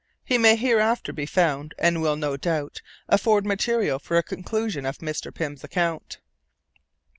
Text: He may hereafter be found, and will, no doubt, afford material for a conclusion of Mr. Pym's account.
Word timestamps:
He 0.25 0.39
may 0.39 0.55
hereafter 0.55 1.13
be 1.13 1.27
found, 1.27 1.75
and 1.77 2.01
will, 2.01 2.15
no 2.15 2.35
doubt, 2.35 2.81
afford 3.07 3.45
material 3.45 3.99
for 3.99 4.17
a 4.17 4.23
conclusion 4.23 4.83
of 4.83 4.97
Mr. 4.97 5.31
Pym's 5.31 5.63
account. 5.63 6.17